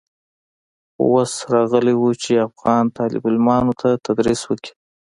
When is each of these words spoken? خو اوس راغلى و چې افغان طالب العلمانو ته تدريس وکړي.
خو 0.93 1.03
اوس 1.13 1.33
راغلى 1.53 1.93
و 1.97 2.03
چې 2.23 2.31
افغان 2.47 2.83
طالب 2.97 3.21
العلمانو 3.25 3.73
ته 3.81 3.89
تدريس 4.05 4.41
وکړي. 4.45 4.71